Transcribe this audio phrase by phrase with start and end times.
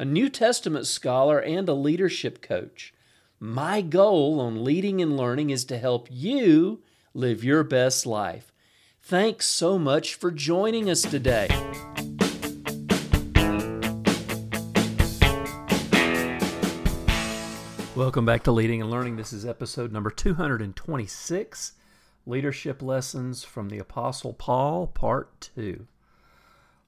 [0.00, 2.94] a New Testament scholar, and a leadership coach.
[3.40, 6.84] My goal on leading and learning is to help you
[7.14, 8.52] live your best life.
[9.02, 11.48] Thanks so much for joining us today.
[17.96, 19.16] Welcome back to Leading and Learning.
[19.16, 21.72] This is episode number 226
[22.24, 25.88] Leadership Lessons from the Apostle Paul, Part 2.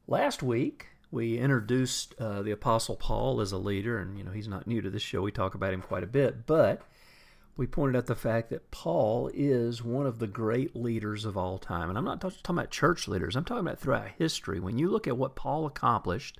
[0.06, 4.48] Last week, we introduced uh, the Apostle Paul as a leader, and you know he's
[4.48, 5.22] not new to this show.
[5.22, 6.82] We talk about him quite a bit, but
[7.56, 11.58] we pointed out the fact that Paul is one of the great leaders of all
[11.58, 11.88] time.
[11.88, 14.60] And I'm not talking about church leaders, I'm talking about throughout history.
[14.60, 16.38] When you look at what Paul accomplished,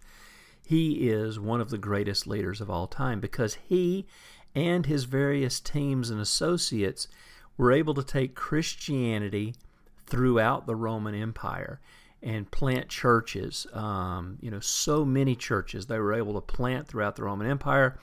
[0.65, 4.07] he is one of the greatest leaders of all time because he
[4.55, 7.09] and his various teams and associates
[7.57, 9.55] were able to take Christianity
[10.07, 11.81] throughout the Roman Empire
[12.23, 13.67] and plant churches.
[13.73, 17.99] Um, you know, so many churches they were able to plant throughout the Roman Empire,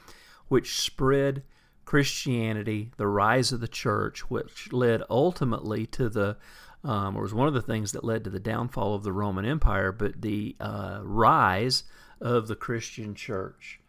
[0.47, 1.43] which spread
[1.85, 6.37] Christianity, the rise of the church, which led ultimately to the
[6.83, 9.45] um, or was one of the things that led to the downfall of the Roman
[9.45, 11.83] Empire, but the uh, rise
[12.21, 13.79] of the Christian church.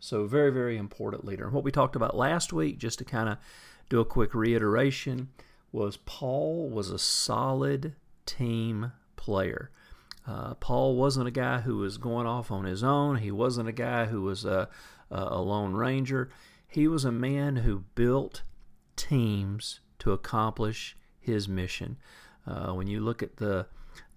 [0.00, 1.44] So, very, very important leader.
[1.44, 3.38] And what we talked about last week, just to kind of
[3.88, 5.28] do a quick reiteration,
[5.72, 7.94] was Paul was a solid
[8.26, 9.70] team player.
[10.28, 13.16] Uh, Paul wasn't a guy who was going off on his own.
[13.16, 14.68] He wasn't a guy who was a,
[15.10, 16.28] a lone ranger.
[16.66, 18.42] He was a man who built
[18.94, 21.96] teams to accomplish his mission.
[22.46, 23.66] Uh, when you look at the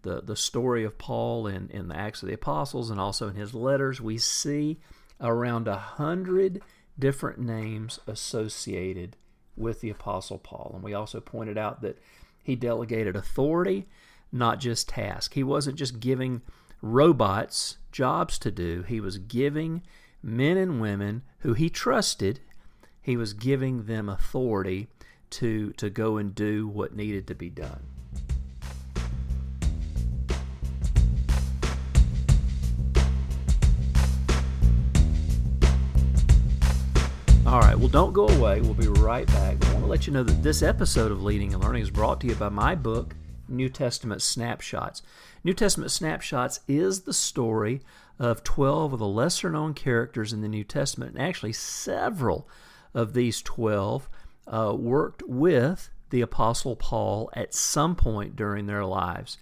[0.03, 3.35] the, the story of Paul in, in the Acts of the Apostles and also in
[3.35, 4.79] his letters, we see
[5.19, 6.61] around a hundred
[6.97, 9.15] different names associated
[9.55, 10.71] with the Apostle Paul.
[10.73, 11.99] And we also pointed out that
[12.41, 13.87] he delegated authority,
[14.31, 15.33] not just task.
[15.33, 16.41] He wasn't just giving
[16.81, 19.81] robots jobs to do, he was giving
[20.23, 22.39] men and women who he trusted,
[23.01, 24.87] he was giving them authority
[25.29, 27.81] to, to go and do what needed to be done.
[37.51, 38.61] All right, well, don't go away.
[38.61, 39.65] We'll be right back.
[39.65, 42.21] I want to let you know that this episode of Leading and Learning is brought
[42.21, 43.13] to you by my book,
[43.51, 45.01] New Testament Snapshots.
[45.43, 47.81] New Testament Snapshots is the story
[48.19, 52.47] of 12 of the lesser known characters in the New Testament, and actually, several
[52.93, 54.09] of these 12
[54.47, 59.37] uh, worked with the Apostle Paul at some point during their lives.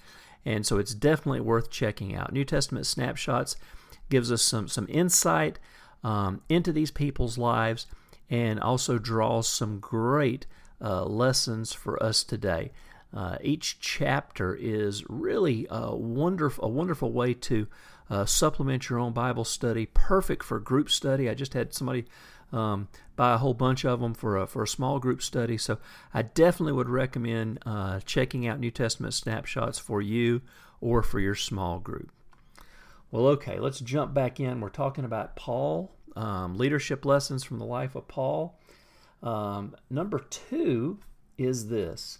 [0.45, 2.31] And so it's definitely worth checking out.
[2.31, 3.55] New Testament Snapshots
[4.09, 5.59] gives us some, some insight
[6.03, 7.85] um, into these people's lives
[8.29, 10.45] and also draws some great
[10.81, 12.71] uh, lessons for us today.
[13.13, 17.67] Uh, each chapter is really a wonderful, a wonderful way to
[18.09, 19.85] uh, supplement your own Bible study.
[19.87, 21.29] Perfect for group study.
[21.29, 22.05] I just had somebody
[22.51, 25.57] um, buy a whole bunch of them for a, for a small group study.
[25.57, 25.77] So
[26.13, 30.41] I definitely would recommend uh, checking out New Testament snapshots for you
[30.81, 32.11] or for your small group.
[33.11, 34.61] Well, okay, let's jump back in.
[34.61, 38.59] We're talking about Paul um, leadership lessons from the life of Paul.
[39.23, 40.99] Um, number two
[41.37, 42.19] is this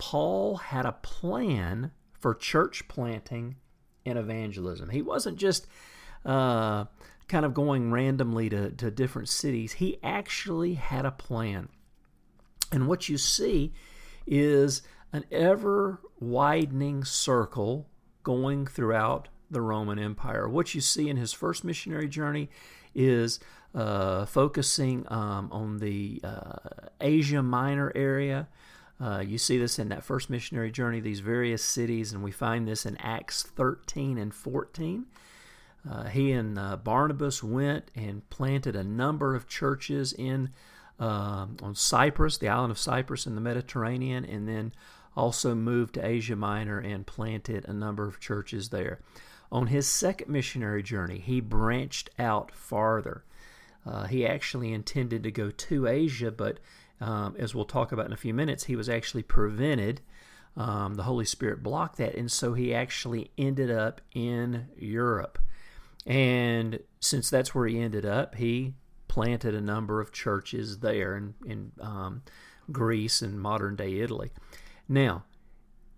[0.00, 3.56] Paul had a plan for church planting
[4.04, 4.88] and evangelism.
[4.88, 5.66] He wasn't just
[6.24, 6.86] uh,
[7.28, 11.68] kind of going randomly to, to different cities, he actually had a plan.
[12.72, 13.72] And what you see
[14.26, 17.88] is an ever widening circle
[18.22, 20.48] going throughout the Roman Empire.
[20.48, 22.48] What you see in his first missionary journey
[22.94, 23.38] is
[23.74, 26.56] uh, focusing um, on the uh,
[27.00, 28.48] Asia Minor area.
[29.00, 32.68] Uh, you see this in that first missionary journey, these various cities, and we find
[32.68, 35.06] this in Acts 13 and 14.
[35.88, 40.50] Uh, he and uh, Barnabas went and planted a number of churches in
[40.98, 44.72] um, on Cyprus, the island of Cyprus in the Mediterranean, and then
[45.16, 49.00] also moved to Asia Minor and planted a number of churches there.
[49.50, 53.24] On his second missionary journey, he branched out farther.
[53.86, 56.60] Uh, he actually intended to go to Asia, but
[57.00, 60.00] um, as we'll talk about in a few minutes, he was actually prevented.
[60.56, 65.38] Um, the Holy Spirit blocked that, and so he actually ended up in Europe.
[66.06, 68.74] And since that's where he ended up, he
[69.08, 72.22] planted a number of churches there in, in um,
[72.70, 74.30] Greece and modern day Italy.
[74.88, 75.24] Now,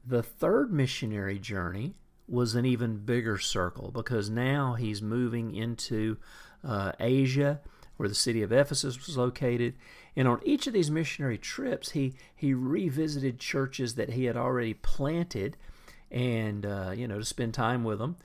[0.06, 1.94] the third missionary journey
[2.28, 6.16] was an even bigger circle because now he's moving into
[6.64, 7.60] uh, Asia,
[7.96, 9.74] where the city of Ephesus was located.
[10.16, 14.74] And on each of these missionary trips, he, he revisited churches that he had already
[14.74, 15.56] planted
[16.10, 18.16] and, uh, you know, to spend time with them,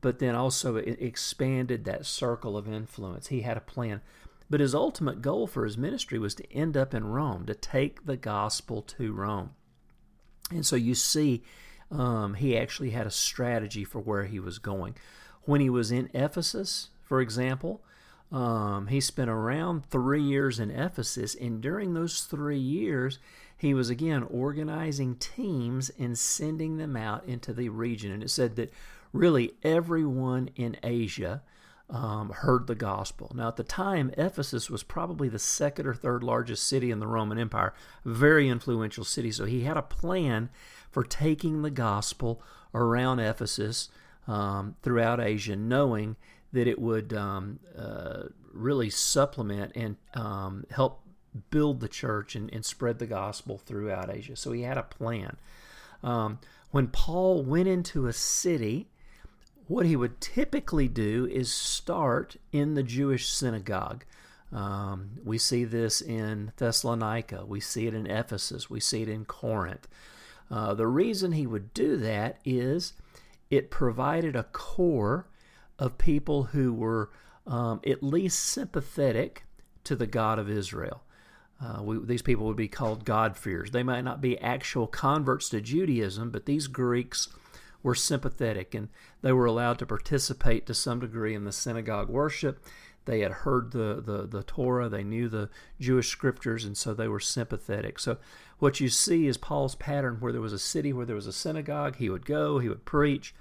[0.00, 3.28] but then also expanded that circle of influence.
[3.28, 4.00] He had a plan.
[4.48, 8.04] But his ultimate goal for his ministry was to end up in Rome, to take
[8.04, 9.50] the gospel to Rome.
[10.50, 11.42] And so you see,
[11.90, 14.94] um, he actually had a strategy for where he was going.
[15.44, 17.82] When he was in Ephesus, for example,
[18.32, 23.18] um, he spent around three years in Ephesus, and during those three years,
[23.56, 28.10] he was again organizing teams and sending them out into the region.
[28.10, 28.72] And it said that
[29.12, 31.42] really everyone in Asia
[31.90, 33.30] um, heard the gospel.
[33.34, 37.06] Now, at the time, Ephesus was probably the second or third largest city in the
[37.06, 37.74] Roman Empire,
[38.04, 39.30] very influential city.
[39.30, 40.48] So he had a plan
[40.90, 42.42] for taking the gospel
[42.74, 43.90] around Ephesus
[44.26, 46.16] um, throughout Asia, knowing
[46.52, 51.02] that it would um, uh, really supplement and um, help
[51.50, 54.36] build the church and, and, spread the gospel throughout Asia.
[54.36, 55.38] So he had a plan.
[56.02, 56.38] Um,
[56.70, 58.88] when Paul went into a city,
[59.66, 64.04] what he would typically do is start in the Jewish synagogue.
[64.52, 69.24] Um, we see this in Thessalonica, we see it in Ephesus, we see it in
[69.24, 69.88] Corinth.
[70.50, 72.92] Uh, the reason he would do that is
[73.50, 75.26] it provided a core
[75.78, 77.10] of people who were
[77.46, 79.44] um, at least sympathetic
[79.84, 81.02] to the God of Israel.
[81.60, 83.70] Uh, we, these people would be called God-fearers.
[83.70, 87.28] They might not be actual converts to Judaism, but these Greeks
[87.82, 88.88] were sympathetic and
[89.22, 92.64] they were allowed to participate to some degree in the synagogue worship.
[93.04, 97.08] They had heard the, the, the Torah, they knew the Jewish scriptures, and so they
[97.08, 97.98] were sympathetic.
[97.98, 98.18] So,
[98.60, 101.32] what you see is Paul's pattern where there was a city where there was a
[101.32, 103.34] synagogue, he would go, he would preach.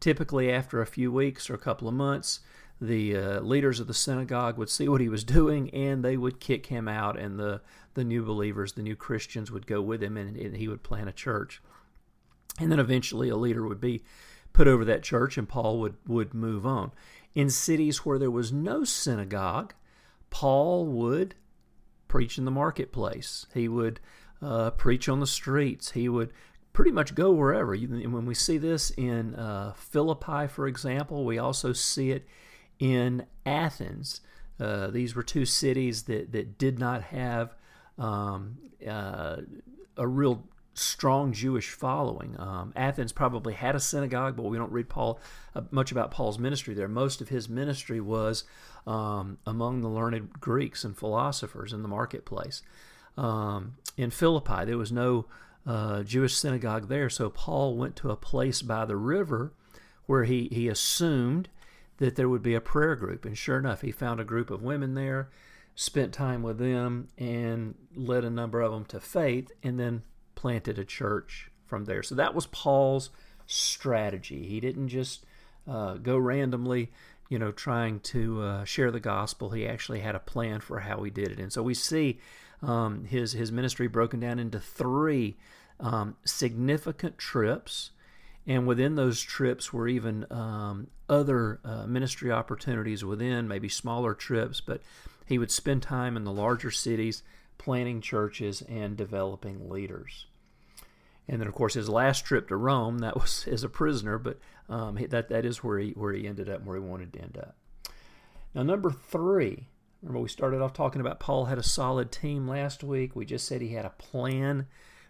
[0.00, 2.40] Typically, after a few weeks or a couple of months,
[2.80, 6.40] the uh, leaders of the synagogue would see what he was doing and they would
[6.40, 7.60] kick him out, and the,
[7.94, 11.08] the new believers, the new Christians, would go with him and, and he would plant
[11.08, 11.62] a church.
[12.58, 14.02] And then eventually a leader would be
[14.52, 16.92] put over that church and Paul would, would move on.
[17.34, 19.74] In cities where there was no synagogue,
[20.30, 21.34] Paul would
[22.08, 23.46] preach in the marketplace.
[23.52, 24.00] He would
[24.40, 25.90] uh, preach on the streets.
[25.90, 26.32] He would
[26.76, 27.74] pretty much go wherever.
[27.74, 32.28] When we see this in uh, Philippi, for example, we also see it
[32.78, 34.20] in Athens.
[34.60, 37.54] Uh, these were two cities that, that did not have
[37.98, 39.36] um, uh,
[39.96, 40.44] a real
[40.74, 42.36] strong Jewish following.
[42.38, 45.18] Um, Athens probably had a synagogue, but we don't read Paul
[45.54, 46.88] uh, much about Paul's ministry there.
[46.88, 48.44] Most of his ministry was
[48.86, 52.60] um, among the learned Greeks and philosophers in the marketplace.
[53.16, 55.24] Um, in Philippi, there was no
[55.66, 59.52] uh, Jewish synagogue there, so Paul went to a place by the river
[60.06, 61.48] where he, he assumed
[61.98, 63.24] that there would be a prayer group.
[63.24, 65.30] And sure enough, he found a group of women there,
[65.74, 70.02] spent time with them, and led a number of them to faith, and then
[70.34, 72.02] planted a church from there.
[72.02, 73.10] So that was Paul's
[73.46, 74.46] strategy.
[74.46, 75.24] He didn't just
[75.68, 76.92] uh, go randomly,
[77.28, 79.50] you know, trying to uh, share the gospel.
[79.50, 81.40] He actually had a plan for how he did it.
[81.40, 82.20] And so we see
[82.62, 85.36] um, his his ministry broken down into three
[85.80, 87.90] um, significant trips.
[88.46, 94.60] And within those trips were even um, other uh, ministry opportunities within, maybe smaller trips,
[94.60, 94.82] but
[95.26, 97.22] he would spend time in the larger cities
[97.58, 100.26] planting churches and developing leaders.
[101.28, 104.38] And then, of course, his last trip to Rome, that was as a prisoner, but
[104.68, 107.20] um, that, that is where he, where he ended up, and where he wanted to
[107.20, 107.56] end up.
[108.54, 109.66] Now, number three,
[110.02, 113.14] remember we started off talking about Paul had a solid team last week.
[113.14, 114.66] We just said he had a plan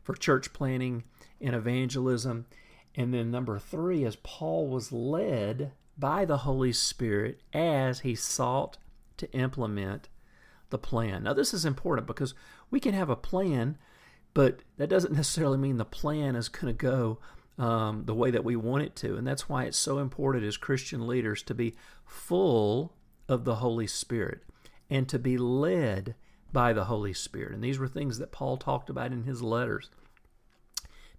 [0.06, 1.02] for church planning
[1.40, 2.46] and evangelism.
[2.94, 8.78] And then number three is Paul was led by the Holy Spirit as he sought
[9.16, 10.08] to implement
[10.70, 11.24] the plan.
[11.24, 12.34] Now, this is important because
[12.70, 13.78] we can have a plan,
[14.32, 17.18] but that doesn't necessarily mean the plan is going to go
[17.58, 19.16] um, the way that we want it to.
[19.16, 22.94] And that's why it's so important as Christian leaders to be full
[23.28, 24.42] of the Holy Spirit
[24.88, 26.14] and to be led
[26.56, 27.52] by the Holy Spirit.
[27.52, 29.90] And these were things that Paul talked about in his letters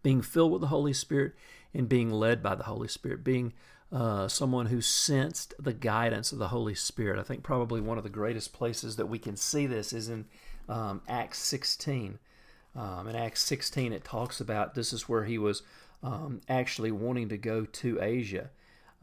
[0.01, 1.33] being filled with the Holy Spirit
[1.75, 3.53] and being led by the Holy Spirit, being
[3.91, 7.19] uh, someone who sensed the guidance of the Holy Spirit.
[7.19, 10.25] I think probably one of the greatest places that we can see this is in
[10.67, 12.17] um, Acts 16.
[12.75, 15.61] Um, in Acts 16, it talks about this is where he was
[16.01, 18.49] um, actually wanting to go to Asia.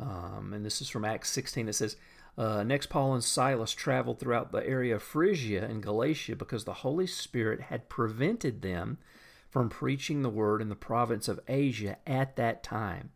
[0.01, 1.69] Um, and this is from Acts 16.
[1.69, 1.97] It says,
[2.37, 6.75] Uh, next, Paul and Silas traveled throughout the area of Phrygia and Galatia because the
[6.75, 8.99] Holy Spirit had prevented them
[9.51, 13.11] from preaching the word in the province of Asia at that time.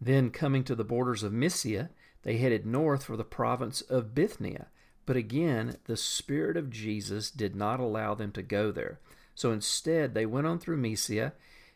[0.00, 1.90] Then, coming to the borders of Mysia,
[2.22, 4.66] they headed north for the province of Bithynia.
[5.06, 8.98] But again, the Spirit of Jesus did not allow them to go there.
[9.36, 11.32] So instead, they went on through Mysia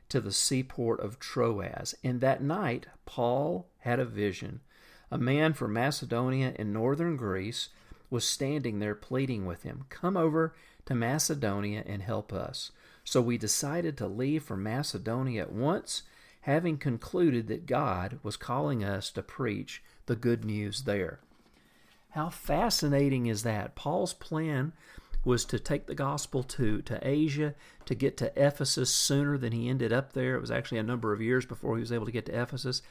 [0.09, 1.95] to the seaport of Troas.
[2.03, 4.61] And that night, Paul had a vision.
[5.11, 7.71] A man from Macedonia in northern Greece
[8.11, 10.55] was standing there pleading with him, Come over
[10.87, 12.73] to Macedonia and help us.
[13.05, 16.03] So we decided to leave for Macedonia at once,
[16.43, 21.21] having concluded that God was calling us to preach the good news there.
[22.11, 23.75] How fascinating is that?
[23.75, 24.73] Paul's plan
[25.25, 29.69] was to take the gospel to, to Asia, to get to Ephesus sooner than he
[29.69, 30.35] ended up there.
[30.35, 32.83] It was actually a number of years before he was able to get to Ephesus.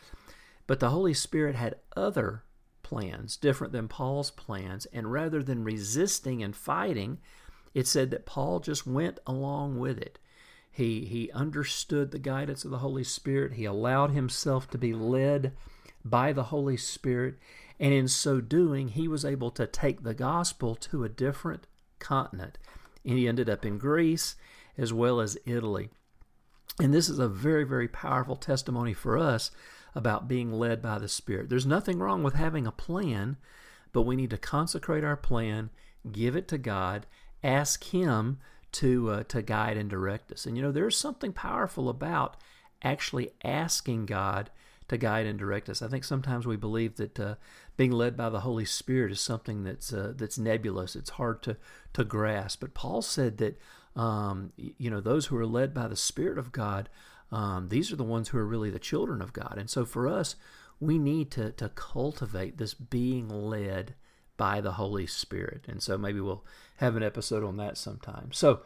[0.70, 2.44] But the Holy Spirit had other
[2.84, 4.86] plans, different than Paul's plans.
[4.94, 7.18] And rather than resisting and fighting,
[7.74, 10.20] it said that Paul just went along with it.
[10.70, 13.54] He, he understood the guidance of the Holy Spirit.
[13.54, 15.54] He allowed himself to be led
[16.06, 17.40] by the Holy Spirit.
[17.80, 21.66] And in so doing, he was able to take the gospel to a different
[21.98, 22.60] continent.
[23.04, 24.36] And he ended up in Greece
[24.78, 25.90] as well as Italy.
[26.80, 29.50] And this is a very, very powerful testimony for us
[29.96, 31.50] about being led by the Spirit.
[31.50, 33.38] There's nothing wrong with having a plan,
[33.92, 35.70] but we need to consecrate our plan,
[36.12, 37.06] give it to God,
[37.44, 38.40] ask Him
[38.72, 40.46] to uh, to guide and direct us.
[40.46, 42.38] And you know, there's something powerful about
[42.84, 44.50] actually asking God
[44.88, 45.82] to guide and direct us.
[45.82, 47.36] I think sometimes we believe that uh,
[47.78, 50.96] being led by the Holy Spirit is something that's uh, that's nebulous.
[50.96, 51.58] It's hard to
[51.94, 52.62] to grasp.
[52.62, 53.60] But Paul said that
[53.96, 56.90] um, you know those who are led by the Spirit of God,
[57.32, 59.56] um, these are the ones who are really the children of God.
[59.58, 60.36] And so for us,
[60.80, 63.96] we need to to cultivate this being led
[64.38, 65.66] by the Holy Spirit.
[65.68, 66.46] And so maybe we'll
[66.78, 68.32] have an episode on that sometime.
[68.32, 68.62] So.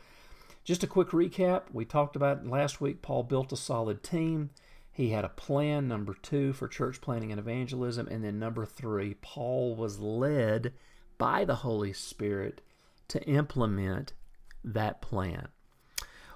[0.63, 1.63] Just a quick recap.
[1.74, 4.51] We talked about last week, Paul built a solid team.
[4.93, 8.08] He had a plan, number two, for church planting and evangelism.
[8.08, 10.72] And then number three, Paul was led
[11.17, 12.62] by the Holy Spirit
[13.10, 14.13] to implement
[14.63, 15.50] that plan.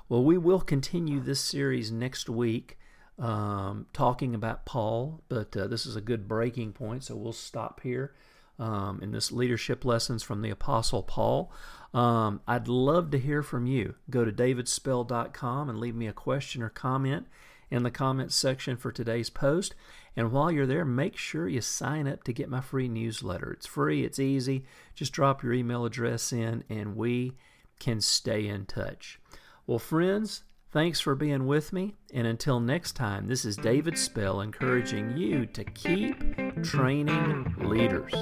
[0.09, 2.77] Well, we will continue this series next week
[3.19, 7.81] um, talking about Paul, but uh, this is a good breaking point, so we'll stop
[7.81, 8.13] here
[8.57, 11.51] um, in this leadership lessons from the Apostle Paul.
[11.93, 13.95] Um, I'd love to hear from you.
[14.09, 17.27] Go to davidspell.com and leave me a question or comment
[17.69, 19.75] in the comments section for today's post.
[20.15, 23.51] And while you're there, make sure you sign up to get my free newsletter.
[23.51, 24.63] It's free, it's easy.
[24.95, 27.33] Just drop your email address in, and we
[27.77, 29.19] can stay in touch.
[29.67, 31.95] Well, friends, thanks for being with me.
[32.13, 38.13] And until next time, this is David Spell encouraging you to keep training leaders.